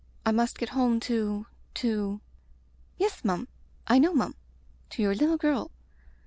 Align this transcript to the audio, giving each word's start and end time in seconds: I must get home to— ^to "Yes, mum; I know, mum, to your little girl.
I 0.25 0.31
must 0.31 0.57
get 0.57 0.69
home 0.69 0.99
to— 1.01 1.45
^to 1.75 2.21
"Yes, 2.97 3.23
mum; 3.23 3.47
I 3.85 3.99
know, 3.99 4.15
mum, 4.15 4.33
to 4.89 5.03
your 5.03 5.13
little 5.13 5.37
girl. 5.37 5.69